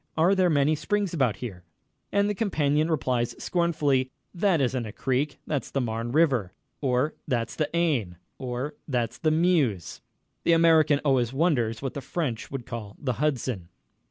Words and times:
Are 0.17 0.33
there 0.33 0.49
many 0.49 0.73
springs 0.73 1.13
about 1.13 1.35
here?" 1.35 1.63
And 2.11 2.27
the 2.27 2.33
companion 2.33 2.89
replies 2.89 3.35
scornfully: 3.37 4.09
"That 4.33 4.59
isn't 4.59 4.87
a 4.87 4.91
creek 4.91 5.37
that's 5.45 5.69
the 5.69 5.79
Marne 5.79 6.11
River," 6.11 6.53
or 6.81 7.13
"That's 7.27 7.55
the 7.55 7.69
Aisne," 7.71 8.15
or 8.39 8.73
"That's 8.87 9.19
the 9.19 9.29
Meuse." 9.29 10.01
The 10.43 10.53
American 10.53 11.01
always 11.05 11.33
wonders 11.33 11.83
what 11.83 11.93
the 11.93 12.01
French 12.01 12.49
would 12.49 12.65
call 12.65 12.95
the 12.99 13.19
Hudson. 13.21 13.69